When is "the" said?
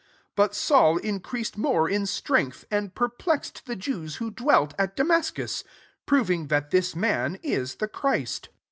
3.65-3.75, 7.75-7.87